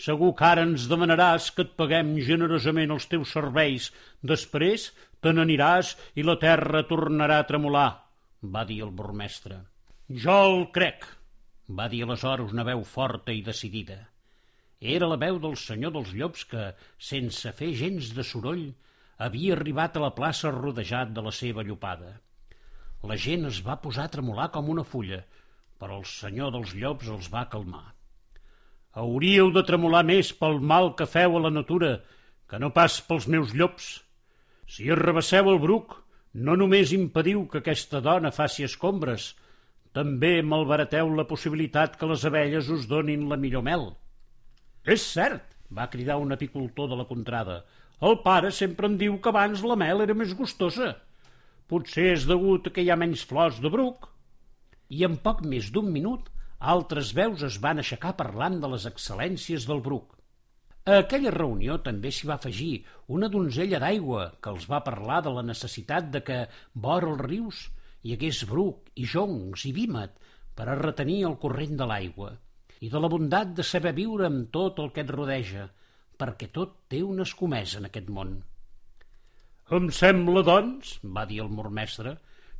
Segur 0.00 0.30
que 0.38 0.46
ara 0.48 0.62
ens 0.64 0.86
demanaràs 0.88 1.50
que 1.52 1.66
et 1.66 1.74
paguem 1.76 2.14
generosament 2.24 2.94
els 2.94 3.08
teus 3.10 3.34
serveis. 3.36 3.90
Després 4.24 4.86
te 5.20 5.34
n'aniràs 5.36 5.92
i 6.16 6.24
la 6.24 6.38
terra 6.40 6.86
tornarà 6.88 7.42
a 7.42 7.48
tremolar, 7.50 7.90
va 8.54 8.64
dir 8.64 8.80
el 8.86 8.94
burmestre. 8.96 9.58
Jo 10.08 10.38
el 10.46 10.64
crec, 10.72 11.04
va 11.68 11.90
dir 11.92 12.06
aleshores 12.06 12.54
una 12.56 12.64
veu 12.70 12.86
forta 12.94 13.36
i 13.36 13.44
decidida. 13.44 13.98
Era 14.80 15.08
la 15.08 15.18
veu 15.20 15.38
del 15.38 15.56
senyor 15.60 15.92
dels 15.92 16.14
llops 16.16 16.46
que, 16.48 16.70
sense 16.96 17.52
fer 17.52 17.74
gens 17.76 18.14
de 18.16 18.24
soroll, 18.24 18.70
havia 19.20 19.52
arribat 19.52 19.96
a 19.96 20.04
la 20.06 20.14
plaça 20.16 20.50
rodejat 20.54 21.12
de 21.12 21.24
la 21.26 21.32
seva 21.36 21.62
llopada. 21.62 22.14
La 23.04 23.16
gent 23.16 23.44
es 23.48 23.60
va 23.66 23.76
posar 23.84 24.06
a 24.08 24.12
tremolar 24.14 24.48
com 24.54 24.70
una 24.72 24.84
fulla, 24.84 25.20
però 25.80 26.00
el 26.00 26.08
senyor 26.08 26.54
dels 26.56 26.72
llops 26.76 27.12
els 27.12 27.28
va 27.32 27.48
calmar. 27.52 27.84
Hauríeu 28.96 29.52
de 29.52 29.62
tremolar 29.68 30.02
més 30.04 30.32
pel 30.32 30.58
mal 30.72 30.94
que 30.96 31.06
feu 31.06 31.36
a 31.36 31.44
la 31.44 31.52
natura 31.52 31.92
que 32.48 32.58
no 32.58 32.72
pas 32.74 33.00
pels 33.06 33.28
meus 33.28 33.52
llops. 33.54 33.92
Si 34.66 34.88
arrabasseu 34.90 35.52
el 35.52 35.60
bruc, 35.60 35.94
no 36.32 36.56
només 36.56 36.96
impediu 36.96 37.44
que 37.52 37.60
aquesta 37.60 38.00
dona 38.00 38.32
faci 38.32 38.64
escombres, 38.64 39.34
també 39.92 40.38
malbarateu 40.42 41.12
la 41.14 41.28
possibilitat 41.28 41.96
que 42.00 42.08
les 42.10 42.24
abelles 42.24 42.68
us 42.72 42.88
donin 42.88 43.28
la 43.28 43.36
millor 43.36 43.66
mel. 43.66 43.90
És 44.88 45.02
cert, 45.04 45.44
va 45.76 45.90
cridar 45.92 46.16
un 46.16 46.32
apicultor 46.32 46.88
de 46.88 46.96
la 46.96 47.04
contrada. 47.04 47.56
El 48.00 48.16
pare 48.24 48.50
sempre 48.50 48.88
em 48.88 48.96
diu 48.96 49.18
que 49.20 49.28
abans 49.28 49.60
la 49.70 49.76
mel 49.76 50.00
era 50.00 50.16
més 50.16 50.32
gustosa. 50.38 50.94
Potser 51.68 52.06
és 52.14 52.24
degut 52.30 52.70
que 52.72 52.80
hi 52.80 52.88
ha 52.90 52.96
menys 52.96 53.26
flors 53.28 53.60
de 53.60 53.68
bruc. 53.68 54.08
I 54.88 55.04
en 55.04 55.18
poc 55.26 55.44
més 55.44 55.68
d'un 55.74 55.92
minut 55.92 56.32
altres 56.72 57.12
veus 57.12 57.44
es 57.44 57.60
van 57.60 57.78
aixecar 57.84 58.16
parlant 58.16 58.58
de 58.64 58.72
les 58.72 58.88
excel·lències 58.88 59.68
del 59.68 59.84
bruc. 59.84 60.16
A 60.88 60.96
aquella 61.04 61.36
reunió 61.36 61.76
també 61.84 62.08
s'hi 62.10 62.32
va 62.32 62.38
afegir 62.40 62.72
una 63.06 63.28
donzella 63.28 63.84
d'aigua 63.84 64.26
que 64.40 64.50
els 64.56 64.64
va 64.68 64.84
parlar 64.88 65.20
de 65.26 65.36
la 65.36 65.44
necessitat 65.44 66.08
de 66.10 66.24
que, 66.24 66.44
vora 66.74 67.12
els 67.12 67.24
rius, 67.28 67.64
hi 68.02 68.16
hagués 68.16 68.46
bruc 68.48 68.88
i 68.96 69.04
joncs 69.04 69.68
i 69.68 69.76
vímet 69.76 70.16
per 70.56 70.68
a 70.68 70.78
retenir 70.86 71.26
el 71.28 71.36
corrent 71.44 71.76
de 71.76 71.88
l'aigua 71.92 72.38
i 72.80 72.88
de 72.88 73.00
la 73.00 73.10
bondat 73.12 73.52
de 73.56 73.64
saber 73.66 73.92
viure 73.96 74.26
amb 74.28 74.48
tot 74.54 74.78
el 74.80 74.90
que 74.94 75.04
et 75.04 75.12
rodeja, 75.12 75.66
perquè 76.20 76.48
tot 76.52 76.76
té 76.92 77.02
una 77.04 77.26
escomesa 77.28 77.78
en 77.80 77.88
aquest 77.88 78.08
món. 78.12 78.38
Em 79.76 79.86
sembla, 79.94 80.42
doncs, 80.46 80.96
va 81.16 81.26
dir 81.28 81.42
el 81.44 81.52
mormestre, 81.54 82.16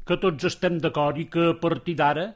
que 0.07 0.19
tots 0.21 0.47
estem 0.49 0.79
d'acord 0.83 1.19
i 1.19 1.27
que 1.33 1.51
a 1.53 1.57
partir 1.63 1.97
d'ara 1.99 2.29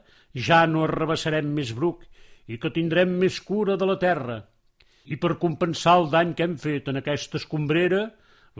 ja 0.48 0.64
no 0.66 0.84
arrabassarem 0.84 1.52
més 1.58 1.72
bruc 1.76 2.02
i 2.50 2.58
que 2.60 2.72
tindrem 2.74 3.14
més 3.20 3.38
cura 3.40 3.76
de 3.80 3.88
la 3.88 3.96
terra. 4.02 4.40
I 5.04 5.16
per 5.20 5.38
compensar 5.40 5.98
el 6.00 6.10
dany 6.12 6.34
que 6.34 6.48
hem 6.48 6.58
fet 6.60 6.88
en 6.90 7.00
aquesta 7.00 7.38
escombrera, 7.40 8.04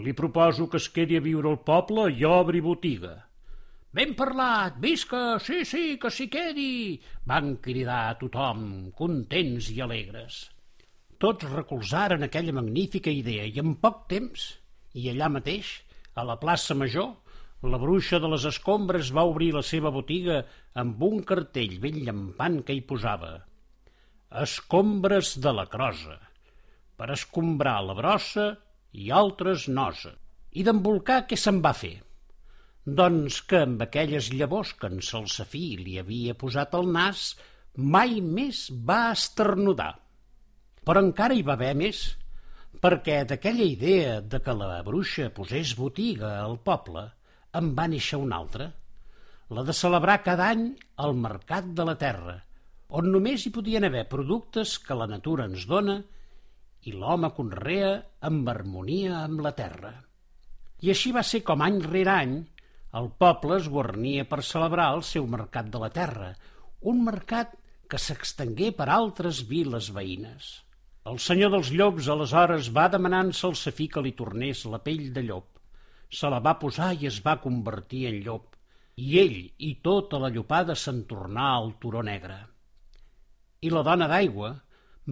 li 0.05 0.13
proposo 0.13 0.69
que 0.71 0.81
es 0.83 0.89
quedi 0.93 1.17
a 1.17 1.25
viure 1.25 1.51
al 1.51 1.61
poble 1.67 2.11
i 2.13 2.25
obri 2.29 2.61
botiga. 2.65 3.15
Ben 3.95 4.17
parlat, 4.19 4.81
visca, 4.83 5.39
sí, 5.39 5.61
sí, 5.63 5.83
que 6.03 6.11
s'hi 6.11 6.25
quedi, 6.27 6.99
van 7.31 7.53
cridar 7.63 8.01
a 8.09 8.15
tothom, 8.19 8.65
contents 8.99 9.69
i 9.71 9.77
alegres. 9.85 10.39
Tots 11.23 11.47
recolzaren 11.53 12.27
aquella 12.27 12.57
magnífica 12.57 13.13
idea 13.15 13.45
i 13.47 13.61
en 13.63 13.77
poc 13.85 14.01
temps, 14.11 14.49
i 14.99 15.07
allà 15.13 15.29
mateix, 15.31 15.71
a 16.19 16.25
la 16.27 16.35
plaça 16.43 16.75
Major, 16.75 17.13
la 17.63 17.79
bruixa 17.79 18.19
de 18.19 18.29
les 18.33 18.45
escombres 18.51 19.13
va 19.15 19.25
obrir 19.31 19.53
la 19.55 19.63
seva 19.63 19.93
botiga 19.95 20.41
amb 20.83 21.05
un 21.07 21.23
cartell 21.29 21.79
ben 21.85 22.01
llampant 22.03 22.65
que 22.67 22.75
hi 22.75 22.83
posava 22.89 23.31
Escombres 24.43 25.37
de 25.39 25.53
la 25.55 25.69
crosa, 25.71 26.17
per 26.99 27.13
escombrar 27.15 27.77
la 27.87 27.95
brossa 27.95 28.49
i 28.91 29.13
altres 29.15 29.69
nosa. 29.71 30.17
I 30.51 30.67
d'embolcar 30.67 31.21
què 31.31 31.39
se'n 31.39 31.63
va 31.63 31.73
fer? 31.79 31.95
Doncs 32.85 33.41
que 33.49 33.63
amb 33.65 33.81
aquelles 33.81 34.27
llavors 34.37 34.75
que 34.77 34.91
en 34.93 35.01
Salsafí 35.01 35.79
li 35.81 35.97
havia 35.97 36.35
posat 36.37 36.75
al 36.77 36.91
nas, 36.93 37.31
mai 37.77 38.21
més 38.21 38.67
va 38.91 39.15
esternudar. 39.15 39.95
Però 40.85 41.01
encara 41.01 41.33
hi 41.33 41.43
va 41.43 41.57
haver 41.57 41.73
més, 41.81 42.05
perquè 42.85 43.23
d'aquella 43.25 43.65
idea 43.65 44.21
de 44.21 44.41
que 44.45 44.53
la 44.53 44.83
bruixa 44.85 45.31
posés 45.33 45.73
botiga 45.79 46.37
al 46.43 46.59
poble, 46.61 47.07
en 47.57 47.73
va 47.79 47.89
néixer 47.89 48.21
una 48.21 48.37
altra, 48.37 48.69
la 49.49 49.65
de 49.65 49.73
celebrar 49.73 50.21
cada 50.27 50.51
any 50.53 50.69
el 51.07 51.17
Mercat 51.17 51.73
de 51.73 51.89
la 51.89 51.97
Terra, 51.97 52.37
on 53.01 53.09
només 53.11 53.47
hi 53.47 53.53
podien 53.55 53.89
haver 53.89 54.05
productes 54.13 54.77
que 54.79 54.97
la 54.99 55.09
natura 55.09 55.49
ens 55.49 55.65
dona 55.67 56.03
i 56.85 56.93
l'home 56.93 57.31
conrea 57.33 57.95
amb 58.29 58.49
harmonia 58.53 59.23
amb 59.25 59.41
la 59.41 59.55
terra. 59.57 59.95
I 60.85 60.93
així 60.93 61.15
va 61.17 61.23
ser 61.25 61.41
com 61.49 61.65
any 61.65 61.81
rere 61.81 62.13
any 62.13 62.35
el 63.01 63.09
poble 63.19 63.59
es 63.61 63.71
guarnia 63.77 64.27
per 64.31 64.43
celebrar 64.47 64.91
el 64.97 65.03
seu 65.07 65.27
Mercat 65.31 65.71
de 65.71 65.81
la 65.83 65.91
Terra, 65.95 66.35
un 66.81 67.01
mercat 67.05 67.57
que 67.91 67.99
s'extengué 67.99 68.71
per 68.77 68.91
altres 68.93 69.43
viles 69.49 69.91
veïnes. 69.97 70.53
El 71.11 71.19
senyor 71.21 71.51
dels 71.57 71.73
llops 71.75 72.09
aleshores 72.09 72.71
va 72.77 72.91
demanar 72.93 73.25
en 73.27 73.35
Salsafí 73.37 73.89
que 73.93 74.05
li 74.05 74.15
tornés 74.21 74.65
la 74.71 74.81
pell 74.85 75.11
de 75.13 75.27
llop 75.27 75.55
se 76.15 76.31
la 76.31 76.41
va 76.47 76.59
posar 76.63 76.93
i 76.95 77.09
es 77.11 77.21
va 77.27 77.41
convertir 77.45 78.05
en 78.11 78.21
llop, 78.27 78.55
i 78.97 79.19
ell 79.19 79.39
i 79.69 79.73
tota 79.87 80.21
la 80.23 80.31
llopada 80.35 80.77
se'n 80.79 81.03
tornà 81.11 81.49
al 81.55 81.73
turó 81.83 82.03
negre. 82.07 82.37
I 83.67 83.73
la 83.73 83.83
dona 83.87 84.09
d'aigua 84.11 84.53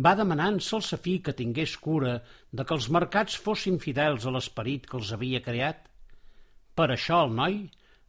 va 0.06 0.14
demanar 0.18 0.50
en 0.52 0.60
Salsafí 0.60 1.18
que 1.26 1.34
tingués 1.38 1.74
cura 1.86 2.20
de 2.52 2.64
que 2.64 2.76
els 2.78 2.88
mercats 2.96 3.38
fossin 3.46 3.80
fidels 3.82 4.26
a 4.26 4.34
l'esperit 4.34 4.86
que 4.88 4.96
els 5.00 5.12
havia 5.16 5.42
creat. 5.44 5.88
Per 6.78 6.88
això 6.92 7.22
el 7.26 7.34
noi 7.36 7.58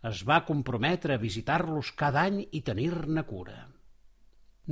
es 0.10 0.24
va 0.28 0.44
comprometre 0.48 1.16
a 1.16 1.22
visitar-los 1.22 1.92
cada 2.00 2.24
any 2.30 2.40
i 2.52 2.62
tenir-ne 2.62 3.24
cura. 3.28 3.60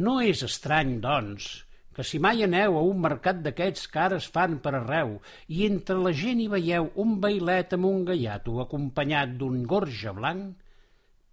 No 0.05 0.19
és 0.23 0.43
estrany, 0.47 0.97
doncs, 1.03 1.49
que 1.95 2.03
si 2.07 2.19
mai 2.23 2.43
aneu 2.45 2.77
a 2.79 2.83
un 2.87 3.01
mercat 3.03 3.41
d'aquests 3.43 3.89
que 3.91 3.99
ara 4.05 4.19
es 4.21 4.27
fan 4.31 4.59
per 4.63 4.73
arreu 4.77 5.17
i 5.51 5.65
entre 5.67 5.97
la 5.99 6.13
gent 6.15 6.39
hi 6.39 6.47
veieu 6.53 6.87
un 7.03 7.17
bailet 7.23 7.75
amb 7.75 7.89
un 7.89 8.05
gaiato 8.07 8.59
acompanyat 8.63 9.35
d'un 9.41 9.63
gorja 9.73 10.15
blanc, 10.15 10.55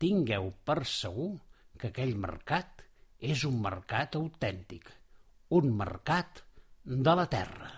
tingueu 0.02 0.50
per 0.66 0.80
segur 0.86 1.30
que 1.78 1.92
aquell 1.92 2.16
mercat 2.18 2.82
és 3.18 3.44
un 3.46 3.62
mercat 3.62 4.18
autèntic, 4.18 4.90
un 5.54 5.70
mercat 5.78 6.42
de 6.84 7.14
la 7.22 7.26
terra. 7.30 7.77